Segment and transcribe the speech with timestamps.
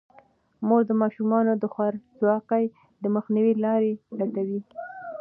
[0.67, 2.65] مور د ماشومانو د خوارځواکۍ
[3.03, 4.61] د مخنیوي لارې لټوي.